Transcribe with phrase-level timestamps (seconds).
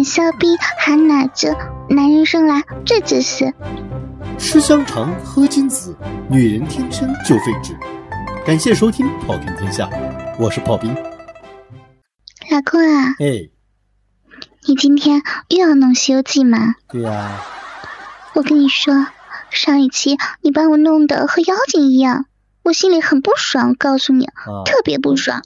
[0.00, 1.54] 脸骚逼，还拿着，
[1.90, 3.52] 男人生来最自私。
[4.38, 5.94] 吃香肠，喝金子，
[6.30, 7.76] 女人天生就废纸。
[8.46, 9.84] 感谢收听《炮兵天下》，
[10.38, 10.94] 我是炮兵。
[12.50, 13.50] 老公啊，哎，
[14.66, 16.76] 你今天又要弄《西游记》吗？
[16.88, 17.38] 对呀、
[18.32, 19.06] 我跟你说，
[19.50, 22.24] 上一期你把我弄得和妖精一样，
[22.62, 23.74] 我心里很不爽。
[23.74, 25.42] 告诉你，啊，特别不爽。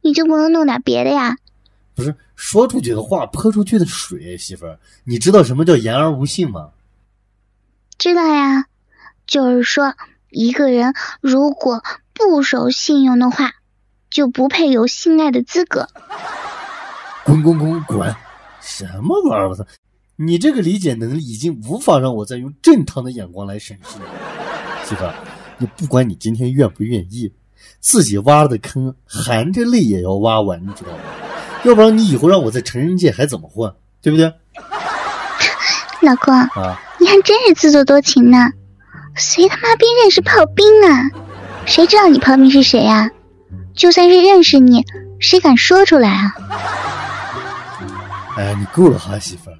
[0.00, 1.36] 你就不能弄点别的呀？
[1.94, 6.70] 不是说出去的话泼出去的水，媳妇儿，你知道什么叫言而无信吗？
[7.96, 8.66] 知道呀，
[9.26, 9.94] 就是说，
[10.30, 13.52] 一个人如果不守信用的话，
[14.10, 15.88] 就不配有性爱的资格。
[17.24, 18.14] 滚滚滚滚！
[18.60, 19.48] 什么玩意儿？
[19.48, 19.64] 我操！
[20.16, 25.14] 你这个理解能力已经无法让我再用正常的眼光来审视你了，媳妇儿，
[25.58, 27.32] 你不管你今天愿不愿意，
[27.80, 30.98] 自己挖的坑含着泪也要挖完，你知道吗？
[31.64, 34.32] 要不然你以后让我在成人界还怎么混，对不对？
[36.02, 38.50] 老公，啊，你还真是自作多情呢。
[39.14, 41.08] 谁他妈逼认识炮兵啊？
[41.66, 43.08] 谁知道你炮兵是谁啊？
[43.74, 44.84] 就算是认识你，
[45.18, 46.34] 谁敢说出来啊？
[48.36, 49.56] 哎，你够了哈，媳妇儿，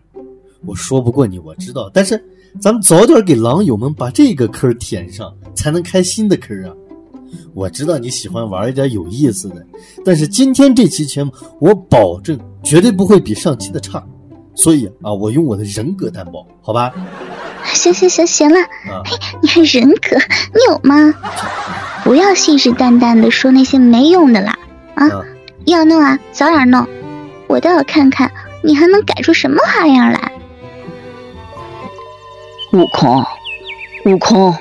[0.67, 2.23] 我说不过你，我知道，但是
[2.61, 6.71] 咱们早点给狼友们把这个坑填上，才能开新的坑啊！
[7.55, 9.57] 我知道你喜欢玩一点有意思的，
[10.05, 14.03] 但是今天这期节目，我保证绝对不会比上期的差，
[14.55, 16.93] 所以啊，我用我的人格担保，好吧？
[17.73, 19.03] 行行行行了，啊，
[19.43, 20.17] 你还人格，
[20.53, 21.15] 你有吗？
[22.05, 24.59] 不要信誓旦旦的说那些没用的啦！
[24.95, 25.25] 啊，啊
[25.65, 26.87] 要弄啊，早点弄，
[27.47, 28.31] 我倒要看看
[28.63, 30.33] 你还能改出什么花样来。
[32.73, 33.25] 悟空，
[34.05, 34.53] 悟空，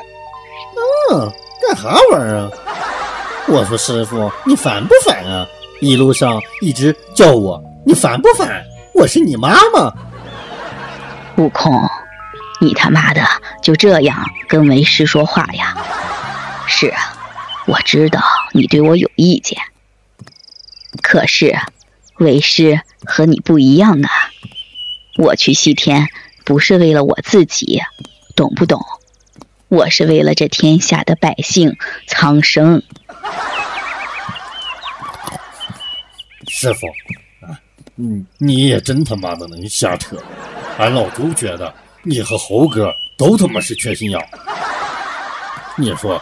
[1.12, 2.50] 嗯，干啥玩意儿啊？
[3.48, 5.46] 我说师傅，你烦不烦啊？
[5.82, 8.64] 一路上一直叫我，你烦不烦？
[8.94, 9.94] 我是你妈妈。
[11.38, 11.74] 悟空，
[12.62, 13.22] 你他妈的
[13.62, 15.76] 就这样跟为师说话呀？
[16.68, 17.14] 是啊，
[17.66, 18.22] 我知道
[18.54, 19.60] 你对我有意见，
[21.02, 21.60] 可是
[22.18, 24.10] 为师和你不一样啊。
[25.18, 26.08] 我去西天
[26.46, 27.82] 不是为了我自己，
[28.36, 28.82] 懂不懂？
[29.74, 31.76] 我是为了这天下的百姓
[32.06, 32.80] 苍生。
[36.48, 36.86] 师傅
[37.44, 37.58] 啊，
[37.96, 40.16] 你，你也真他妈的能瞎扯！
[40.78, 41.74] 俺老朱觉得
[42.04, 44.30] 你和猴哥都他妈是缺心眼。
[45.76, 46.22] 你说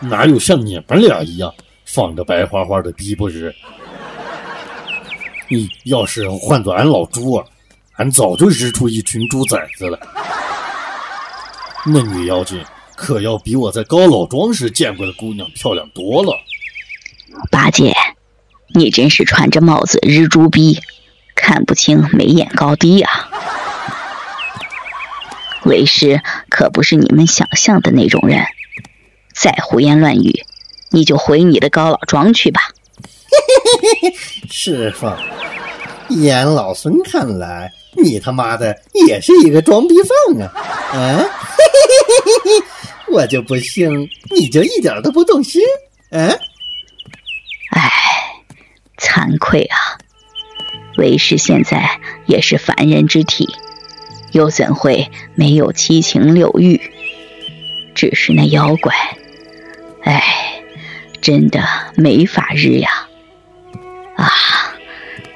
[0.00, 1.52] 哪有像你们俩一样
[1.84, 3.54] 放着白花花的逼不日？
[5.48, 7.44] 你要是换做俺老朱啊，
[7.96, 9.98] 俺早就日出一群猪崽子了。
[11.84, 12.58] 那女妖精
[12.96, 16.36] 可要比我在高老庄时见过的姑娘漂亮多了。
[17.50, 17.94] 八戒，
[18.74, 20.80] 你真是穿着帽子日猪逼，
[21.34, 23.30] 看不清眉眼高低啊！
[25.64, 28.46] 为师可不是你们想象的那种人，
[29.34, 30.44] 再胡言乱语，
[30.90, 32.60] 你就回你的高老庄去吧。
[34.48, 35.12] 师傅，
[36.08, 40.52] 依俺老孙看来，你他妈的也是一个装逼犯啊！
[40.92, 41.24] 啊，
[43.16, 45.62] 我就不信你就一点都不动心。
[46.10, 46.36] 啊，
[47.70, 47.90] 唉，
[48.98, 49.78] 惭愧啊！
[50.98, 53.48] 为师现在也是凡人之体，
[54.32, 56.78] 又怎会没有七情六欲？
[57.94, 58.94] 只是那妖怪，
[60.04, 60.60] 唉，
[61.22, 63.08] 真的没法日呀！
[64.16, 64.30] 啊，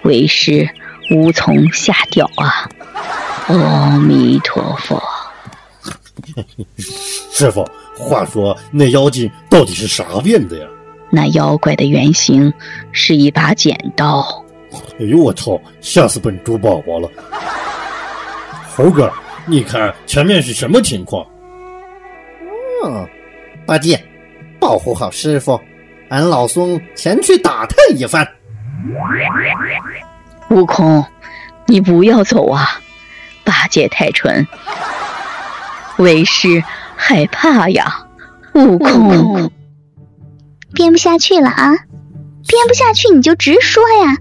[0.03, 0.69] 为师
[1.11, 2.69] 无从下调啊！
[3.49, 5.03] 阿弥陀佛。
[7.31, 7.65] 师傅，
[7.97, 10.67] 话说那妖精到底是啥变的呀？
[11.11, 12.53] 那妖怪的原型
[12.93, 14.45] 是一把剪刀。
[15.01, 17.09] 哎呦我操，吓死本猪宝宝了！
[18.73, 19.13] 猴哥，
[19.47, 21.27] 你看前面是什么情况？
[22.85, 23.09] 嗯，
[23.67, 24.01] 八戒，
[24.61, 25.61] 保护好师傅，
[26.09, 28.27] 俺老孙前去打探一番。
[30.51, 31.05] 悟空，
[31.67, 32.81] 你不要走啊！
[33.43, 34.47] 八戒太蠢，
[36.01, 36.63] 为师
[36.97, 38.07] 害怕呀！
[38.55, 39.51] 悟空，
[40.73, 41.71] 编不下去了啊！
[42.47, 44.17] 编不下去你就直说呀！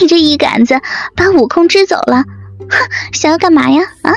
[0.00, 0.80] 你这一杆子
[1.14, 2.24] 把悟空支走了，
[2.70, 3.82] 哼，想要干嘛呀？
[4.02, 4.12] 啊！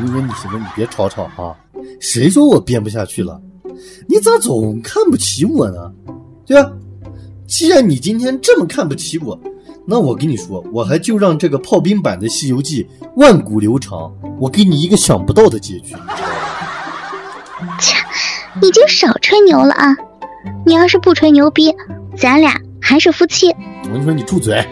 [0.00, 1.54] 你你你媳妇，你别吵吵哈！
[2.00, 3.40] 谁说我编不下去了？
[4.08, 5.92] 你咋总看不起我呢？
[6.46, 6.70] 对吧？
[7.46, 9.38] 既然你今天这么看不起我，
[9.84, 12.84] 那我跟你说，我还就让这个炮兵版的《西游记》
[13.16, 15.94] 万古流长，我给你一个想不到的结局。
[17.80, 17.96] 切，
[18.60, 19.96] 你就少吹牛了啊！
[20.64, 21.74] 你要是不吹牛逼，
[22.16, 23.54] 咱俩还是夫妻。
[23.84, 24.64] 我跟你说，你住嘴！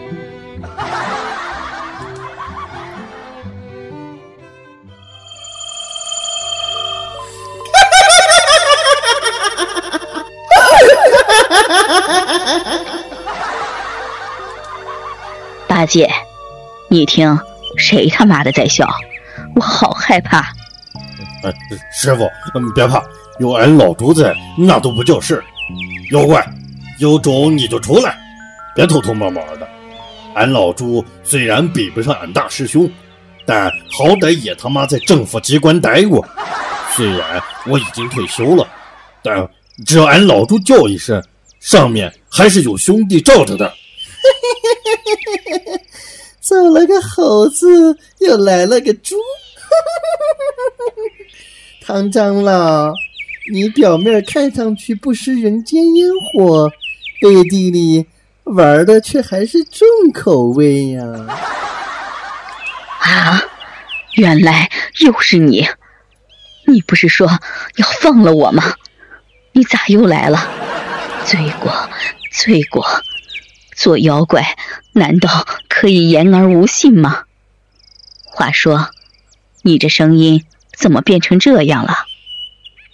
[15.81, 16.07] 阿姐，
[16.89, 17.35] 你听，
[17.75, 18.87] 谁他妈的在笑？
[19.55, 20.53] 我好害怕。
[21.91, 22.23] 师傅，
[22.53, 23.03] 嗯，别怕，
[23.39, 25.43] 有俺老朱在，那都不叫事。
[26.11, 26.47] 妖怪，
[26.99, 28.15] 有种你就出来，
[28.75, 29.67] 别偷偷摸摸的。
[30.35, 32.87] 俺老朱虽然比不上俺大师兄，
[33.43, 36.23] 但好歹也他妈在政府机关待过。
[36.95, 38.67] 虽然我已经退休了，
[39.23, 39.49] 但
[39.87, 41.19] 只要俺老朱叫一声，
[41.59, 43.73] 上面还是有兄弟罩着的。
[44.21, 45.81] 嘿
[46.41, 49.15] 走了个猴子，又来了个猪。
[51.85, 52.91] 唐长老，
[53.51, 56.69] 你表面看上去不食人间烟火，
[57.21, 58.05] 背地里
[58.43, 61.03] 玩的却还是重口味呀！
[62.99, 63.43] 啊，
[64.15, 64.69] 原来
[64.99, 65.67] 又是你！
[66.67, 67.27] 你不是说
[67.77, 68.75] 要放了我吗？
[69.53, 70.49] 你咋又来了？
[71.25, 71.71] 罪过，
[72.31, 72.85] 罪过！
[73.81, 74.55] 做妖怪
[74.93, 77.23] 难道可以言而无信吗？
[78.25, 78.89] 话说，
[79.63, 80.45] 你这声音
[80.77, 81.95] 怎么变成这样了？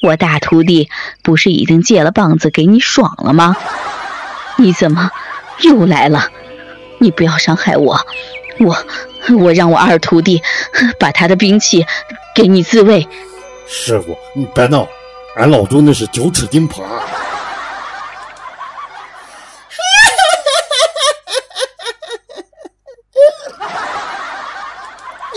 [0.02, 0.90] 我大徒弟
[1.24, 3.58] 不是已经借了棒子给你爽了吗？
[4.56, 5.12] 你怎么
[5.60, 6.30] 又来了？
[7.00, 8.00] 你不要伤害我，
[8.60, 8.78] 我
[9.38, 10.42] 我让我二徒弟
[10.98, 11.86] 把他的兵器
[12.34, 13.06] 给你自卫。
[13.68, 14.88] 师傅，你别闹，
[15.36, 16.82] 俺老朱那是九齿钉耙。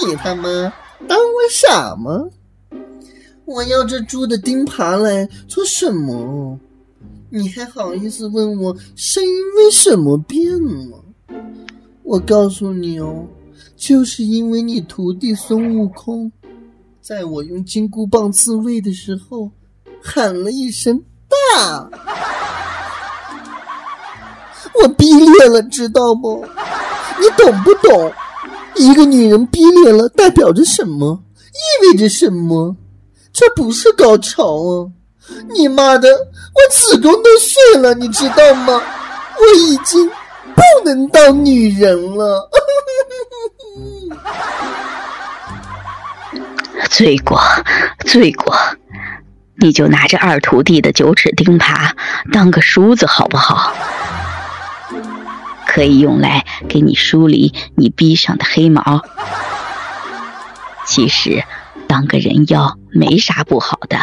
[0.07, 0.73] 你他妈
[1.09, 2.29] 当我傻吗？
[3.45, 6.59] 我要这猪的钉耙来做什么？
[7.31, 10.53] 你还好意思问我声音为什么变
[10.91, 11.05] 了？
[12.03, 13.27] 我告诉你哦，
[13.77, 16.31] 就是因为你徒弟孙悟空，
[17.01, 19.51] 在我用金箍棒自卫的时候，
[20.03, 21.01] 喊了一声
[21.55, 21.91] “大”，
[24.83, 26.45] 我毕业了，知道不？
[27.21, 28.13] 你懂不懂？
[28.81, 31.23] 一个女人逼脸了，代表着什么？
[31.37, 32.75] 意味着什么？
[33.33, 34.91] 这不是高潮啊！
[35.55, 38.83] 你妈的，我子宫都碎了，你知道吗？
[39.39, 42.51] 我已经不能当女人了。
[46.91, 47.39] 罪过，
[48.07, 48.57] 罪过！
[49.59, 51.91] 你就拿着二徒弟的九齿钉耙
[52.33, 53.75] 当个梳子好不好？
[55.71, 59.03] 可以用来给你梳理你逼上的黑毛。
[60.85, 61.45] 其实，
[61.87, 63.97] 当个人妖没啥不好的。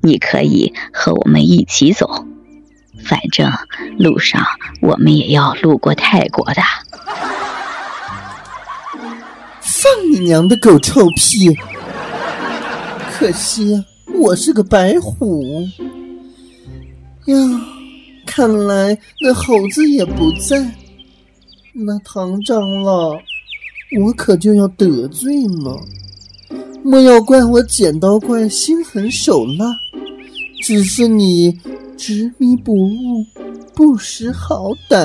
[0.00, 2.24] 你可以和我们一起走，
[3.04, 3.52] 反正
[3.98, 4.46] 路上
[4.80, 6.62] 我们也要路过泰国的。
[9.60, 11.54] 放你娘的狗臭屁！
[13.12, 15.68] 可惜我是个白虎
[17.26, 17.36] 呀。
[18.30, 20.70] 看来那猴子也不在，
[21.72, 23.14] 那唐长老，
[23.98, 25.80] 我可就要得罪了。
[26.84, 29.64] 莫要怪我剪刀怪心狠手辣，
[30.62, 31.58] 只是你
[31.96, 33.24] 执迷不悟，
[33.74, 34.98] 不识好歹。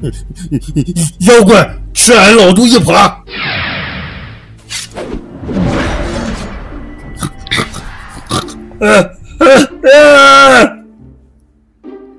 [1.26, 3.19] 妖怪，吃俺老猪一耙！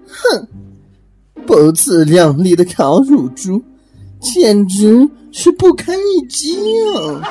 [0.07, 0.47] 哼，
[1.45, 3.59] 不自量力的烤乳猪，
[4.19, 6.55] 简直是不堪一击
[6.95, 7.27] 啊！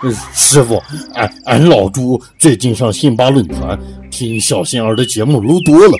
[0.32, 0.82] 师傅，
[1.14, 3.78] 俺俺老朱最近上辛巴论坛
[4.10, 5.92] 听小仙儿的节目撸多了，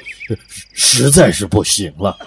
[0.73, 2.17] 实在是不行了。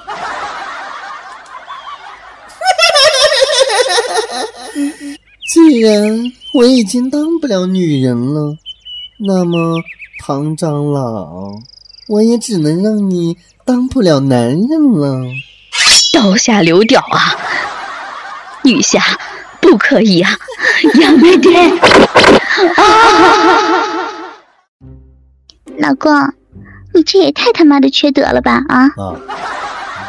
[5.51, 8.55] 既然我已经当不了女人了，
[9.25, 9.81] 那么
[10.19, 11.53] 唐长老，
[12.09, 15.23] 我也只能让你当不了男人了。
[16.11, 17.33] 刀下留屌啊，
[18.63, 19.01] 女侠
[19.61, 20.37] 不可以啊，
[20.99, 21.71] 杨妹妹。
[25.79, 26.13] 老公，
[26.93, 28.81] 你这也太他妈的缺德了吧啊！
[28.97, 29.15] 啊，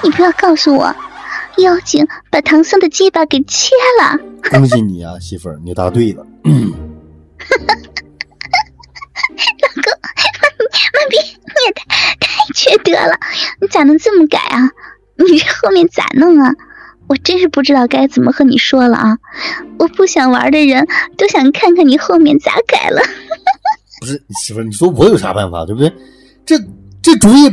[0.02, 0.92] 你不要告诉我，
[1.58, 3.70] 妖精把唐僧的鸡巴给切
[4.02, 4.18] 了。
[4.50, 6.26] 恭喜你啊，媳妇儿，你答对了。
[9.60, 9.92] 老公，
[10.92, 11.82] 妈逼，你也太
[12.20, 13.18] 太缺德了，
[13.60, 14.70] 你咋能这么改啊？
[15.16, 16.52] 你这后面咋弄啊？
[17.06, 19.18] 我真是不知道该怎么和你说了啊！
[19.78, 20.86] 我不想玩的人
[21.18, 23.02] 都想看看你后面咋改了。
[24.00, 25.92] 不是媳妇儿，你说我有啥办法，对不对？
[26.46, 26.58] 这
[27.02, 27.50] 这主意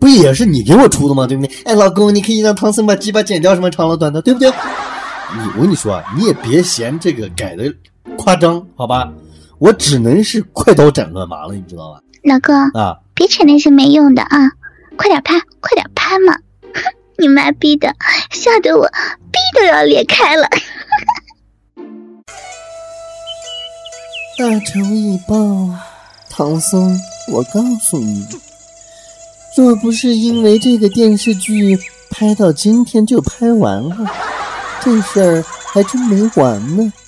[0.00, 1.26] 不也是你给我出的吗？
[1.26, 1.54] 对不对？
[1.64, 4.48] 哎，老公，你可以让唐僧把鸡巴剪掉，什么长了短的，对不对？
[4.48, 7.70] 你我跟你说啊，你也别嫌这个改的
[8.16, 9.12] 夸张，好吧？
[9.58, 12.00] 我只能是快刀斩乱麻了，你知道吧？
[12.22, 14.50] 老公，啊，别扯那些没用的啊！
[14.96, 16.38] 快点拍，快点拍嘛！
[17.18, 17.94] 你妈逼的，
[18.30, 18.88] 吓得我
[19.30, 20.48] 逼都要裂开了。
[24.36, 25.34] 大仇已报，
[26.28, 26.98] 唐僧，
[27.28, 28.26] 我告诉你，
[29.56, 31.78] 若不是因为这个电视剧
[32.10, 33.96] 拍到今天就拍完了，
[34.80, 36.92] 这事儿还真没完呢。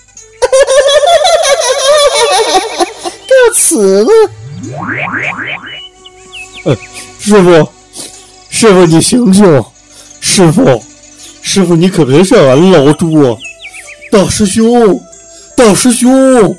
[3.26, 4.10] 告辞了。
[6.64, 6.76] 呃，
[7.18, 7.68] 师傅，
[8.58, 9.64] 师傅你醒醒！
[10.18, 10.82] 师傅，
[11.42, 13.36] 师傅你可别吓俺老猪啊！
[14.10, 14.98] 大师兄，
[15.54, 16.56] 大师兄！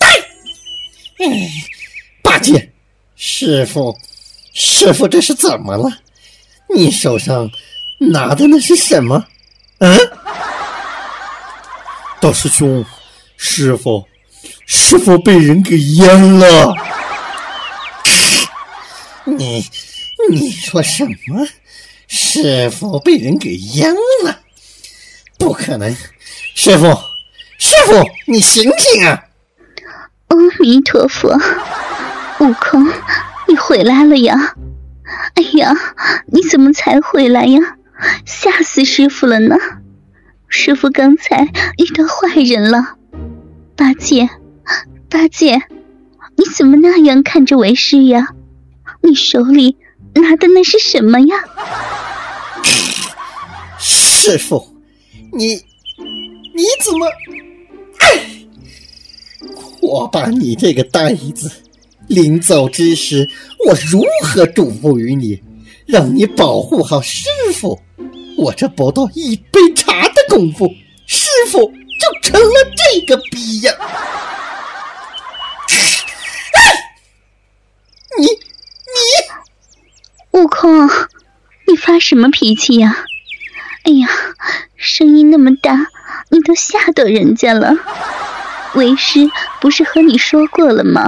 [0.00, 1.48] 哎，
[2.22, 2.72] 八戒，
[3.14, 3.96] 师傅，
[4.52, 5.88] 师傅这是怎么了？
[6.74, 7.48] 你手上
[8.00, 9.24] 拿的那是什么？
[9.78, 9.96] 嗯？
[12.20, 12.84] 大师兄，
[13.36, 14.04] 师傅，
[14.66, 16.74] 师傅被人给淹了！
[19.24, 19.64] 你，
[20.30, 21.46] 你说什么？
[22.08, 24.40] 师傅被人给淹了？
[25.38, 25.94] 不可能！
[26.54, 26.86] 师傅，
[27.58, 29.24] 师傅，你醒醒啊！
[30.28, 31.38] 阿弥陀佛，
[32.40, 32.86] 悟空，
[33.48, 34.54] 你回来了呀！
[35.34, 35.74] 哎呀，
[36.26, 37.58] 你怎么才回来呀？
[38.24, 39.56] 吓死师傅了呢！
[40.48, 41.44] 师傅刚才
[41.78, 42.96] 遇到坏人了。
[43.74, 44.28] 八戒，
[45.08, 45.62] 八戒，
[46.36, 48.28] 你怎么那样看着为师呀？
[49.02, 49.76] 你手里
[50.14, 51.36] 拿的那是什么呀？
[53.78, 54.76] 师傅，
[55.32, 57.06] 你你怎么？
[59.82, 61.50] 我把你这个呆子，
[62.06, 63.28] 临走之时，
[63.66, 65.42] 我如何嘱咐于你，
[65.86, 67.80] 让你保护好师傅？
[68.38, 70.68] 我这不到一杯茶的功夫，
[71.06, 73.74] 师傅就成了这个逼样！
[78.18, 78.26] 你，
[80.32, 80.88] 悟空，
[81.66, 83.04] 你发什么脾气呀？
[83.84, 84.08] 哎呀，
[84.76, 85.88] 声音那么大，
[86.30, 87.74] 你都吓到人家了。
[88.74, 91.06] 为师不是和你说过了吗？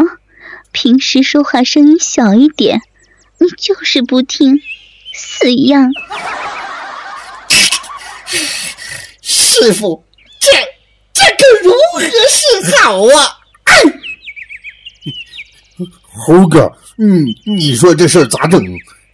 [0.72, 2.82] 平时说话声音小一点，
[3.38, 4.60] 你就是不听，
[5.14, 5.90] 死样！
[9.22, 10.04] 师傅，
[10.40, 10.50] 这
[11.12, 13.38] 这可如何是好啊？
[16.26, 18.62] 猴哥，嗯，你说这事儿咋整？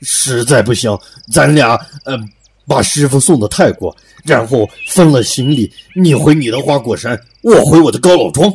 [0.02, 0.99] 实在不行，
[1.33, 2.19] 咱俩呃，
[2.66, 3.97] 把师傅送到泰国。
[4.23, 8.52] 然后分了行李，你回你的花果山，我回我的高老庄。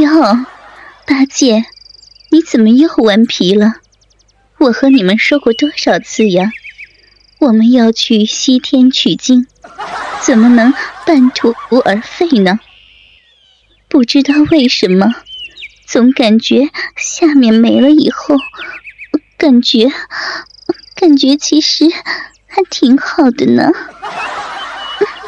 [0.00, 0.36] 哟，
[1.06, 1.64] 八戒，
[2.30, 3.74] 你怎么又顽皮了？
[4.58, 6.50] 我和你们说过多少次呀？
[7.38, 9.46] 我们要去西天取经，
[10.20, 10.74] 怎么能
[11.06, 12.58] 半途而废呢？
[13.88, 15.06] 不知道为什么，
[15.86, 18.34] 总感觉下面没了以后，
[19.42, 19.90] 感觉，
[20.94, 21.86] 感觉其实。
[22.54, 23.70] 还挺好的呢，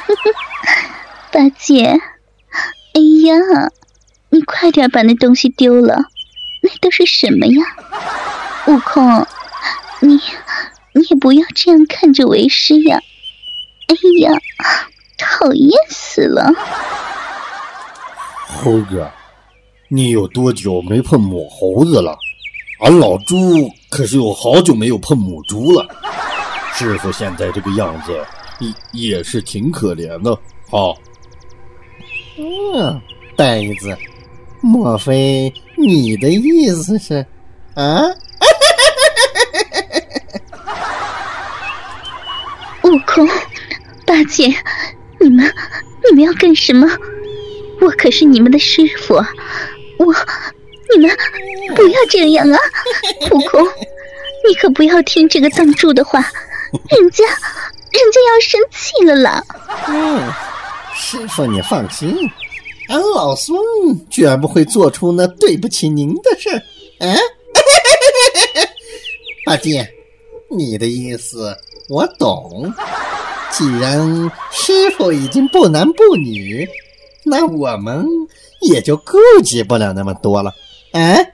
[1.32, 3.70] 八戒，哎呀，
[4.28, 5.96] 你快点把那东西丢了，
[6.60, 7.64] 那都是什么呀？
[8.66, 9.26] 悟空，
[10.00, 10.20] 你
[10.92, 13.00] 你也不要这样看着为师呀！
[13.88, 14.30] 哎呀，
[15.16, 16.52] 讨厌死了！
[18.46, 19.10] 猴哥，
[19.88, 22.18] 你有多久没碰母猴子了？
[22.80, 25.86] 俺老猪可是有好久没有碰母猪了。
[26.74, 28.12] 师傅现在这个样子，
[28.58, 28.72] 也
[29.16, 30.36] 也是挺可怜的。
[30.68, 30.94] 好，
[32.36, 33.00] 嗯，
[33.36, 33.96] 呆子，
[34.60, 37.24] 莫非你的意思是，
[37.74, 38.02] 啊？
[42.82, 43.26] 悟空，
[44.04, 44.48] 八戒，
[45.20, 45.54] 你们，
[46.10, 46.88] 你们要干什么？
[47.80, 50.12] 我可是你们的师傅，我，
[50.92, 51.16] 你们
[51.74, 52.58] 不要这样啊！
[53.30, 53.64] 悟空，
[54.48, 56.20] 你可不要听这个藏柱的话。
[56.20, 59.44] 人家，人家要生气了啦！
[59.86, 60.32] 嗯，
[60.94, 62.14] 师傅你放心，
[62.88, 63.56] 俺老孙
[64.10, 66.60] 绝不会做出那对不起您的事儿。
[66.98, 67.16] 嗯，
[69.46, 69.88] 八戒，
[70.50, 71.56] 你的意思
[71.88, 72.72] 我懂。
[73.52, 76.68] 既然师傅已经不男不女，
[77.24, 78.04] 那我们
[78.62, 80.52] 也就顾及不了那么多了。
[80.94, 81.26] 嗯。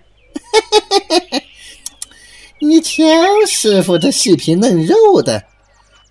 [2.61, 3.03] 你瞧，
[3.49, 5.43] 师傅这细皮嫩肉的，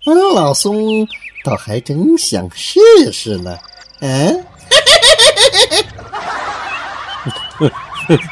[0.06, 1.06] 俺老孙
[1.44, 2.80] 倒还真想试
[3.12, 3.56] 试呢。
[4.00, 4.44] 嗯，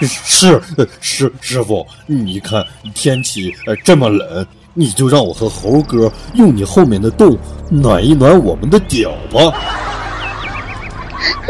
[0.03, 0.61] 是
[1.01, 7.39] 师师傅，你看天气这么冷，你就让我和猴哥用你后面的洞
[7.71, 9.53] 暖一暖我们的屌吧。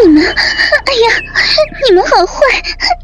[0.00, 1.22] 你们，哎呀，
[1.88, 2.40] 你们好坏，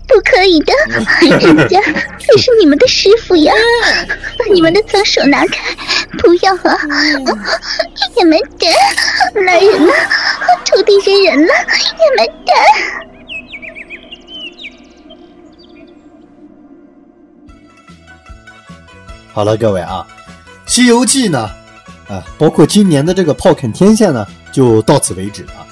[0.06, 0.72] 不可以的！
[1.20, 3.52] 人家可是你们的师傅呀！
[4.38, 5.74] 把你们的脏手拿开，
[6.18, 6.78] 不要啊！
[8.16, 8.66] 也没得，
[9.44, 9.92] 来人呐！
[10.64, 11.52] 土地神人了！
[11.98, 12.52] 也没得。
[19.32, 20.06] 好了，各位啊，
[20.72, 21.50] 《西游记》呢，
[22.08, 25.66] 啊，包括今年的这个炮啃天下呢，就到此为止了。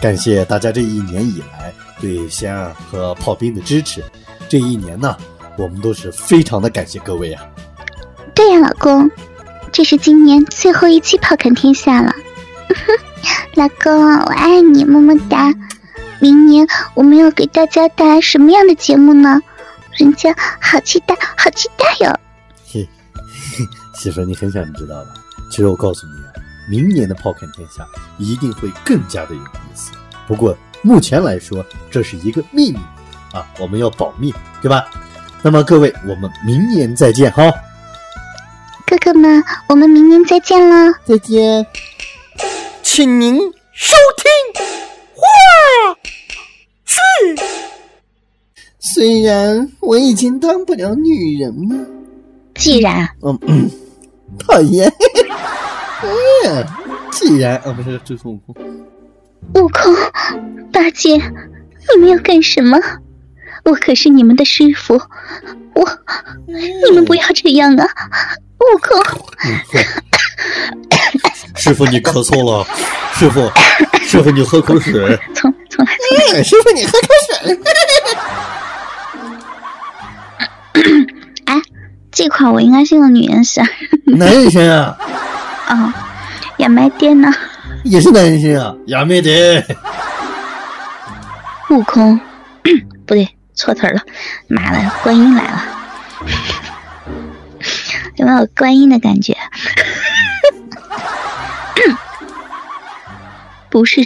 [0.00, 4.04] 感谢大家这一年以来对仙儿和炮兵的支持，
[4.48, 5.16] 这一年呢，
[5.56, 7.42] 我们都是非常的感谢各位啊。
[8.34, 9.10] 对呀，老公，
[9.72, 12.14] 这是今年最后一期炮看天下了。
[13.56, 15.52] 老公，我爱你，么么哒。
[16.20, 19.40] 明年我们要给大家带来什么样的节目呢？
[19.98, 22.20] 人家好期待，好期待哟。
[22.70, 22.86] 嘿，
[23.94, 25.14] 媳妇，你很想知道吧？
[25.50, 26.25] 其实我告诉你啊。
[26.68, 27.86] 明年的炮看天下
[28.18, 29.92] 一定会更加的有意思。
[30.26, 32.78] 不过目前来说，这是一个秘密
[33.32, 34.88] 啊，我们要保密，对吧？
[35.42, 37.52] 那么各位，我们明年再见哈！
[38.86, 41.66] 哥哥们，我们明年再见了，再见，
[42.82, 43.36] 请您
[43.72, 44.62] 收听
[45.14, 45.94] 话
[46.84, 46.94] 剧。
[48.78, 51.86] 虽然我已经当不了女人了，
[52.54, 53.70] 既然嗯嗯，
[54.38, 54.92] 讨厌。
[56.02, 56.08] 哎
[56.50, 56.66] 呀，
[57.10, 58.54] 既然啊，不是这孙悟空，
[59.54, 59.94] 悟空，
[60.72, 62.78] 八戒，你们要干什么？
[63.64, 64.94] 我可是你们的师傅，
[65.74, 65.88] 我，
[66.46, 67.88] 你们不要这样啊！
[68.58, 69.02] 悟空，
[71.56, 72.64] 师傅你咳嗽了，
[73.14, 73.50] 师傅，
[74.02, 75.92] 师傅你喝口水，从从来，
[76.34, 77.08] 哎，师傅你喝口
[77.42, 77.58] 水。
[81.46, 81.60] 哎，
[82.12, 83.66] 这块我应该是用女人声，
[84.04, 84.96] 男人声啊。
[85.66, 85.94] 啊，
[86.56, 87.32] 也没爹呢，
[87.84, 89.64] 也是男人声啊，也没爹。
[91.70, 92.18] 悟空，
[93.06, 94.00] 不对，错词了，
[94.48, 95.62] 妈的，观音来了，
[98.16, 99.36] 有没有观音的感觉？
[103.68, 104.00] 不是，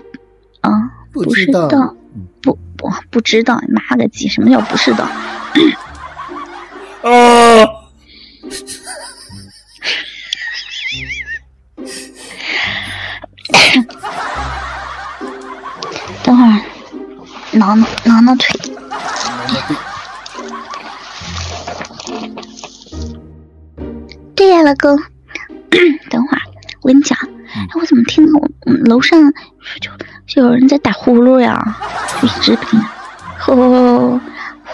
[0.62, 0.70] 啊，
[1.12, 1.94] 不是道，
[2.42, 5.04] 不不不知道，妈个鸡，什么叫不是道？
[7.02, 7.10] 啊！
[16.22, 16.60] 等会儿，
[17.52, 18.46] 挠挠挠挠腿。
[24.34, 24.98] 对呀，老公。
[26.10, 26.40] 等会儿，
[26.82, 27.16] 我跟你讲，
[27.54, 28.48] 哎，我怎么听到我
[28.86, 29.18] 楼上
[29.80, 29.90] 就
[30.26, 31.76] 就有人在打呼噜呀？
[32.20, 32.80] 就一直听，
[33.38, 34.20] 呼，呼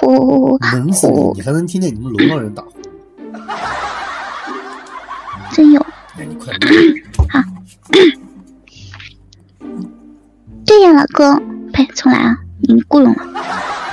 [0.01, 0.59] 呼呼呼。
[0.73, 1.33] 能死你！
[1.37, 2.73] 你还能听见你们楼上人打呼？
[5.53, 5.87] 真有。
[6.19, 6.53] 那你快
[7.31, 7.41] 好。
[10.77, 12.37] 对呀，老公，呸，重来啊！
[12.69, 13.86] 你雇佣了。